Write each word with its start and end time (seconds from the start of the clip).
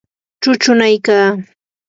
chuchunaykaa. 0.41 1.29